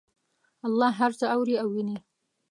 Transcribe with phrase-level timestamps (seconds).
[0.67, 1.97] الله هر څه اوري او ویني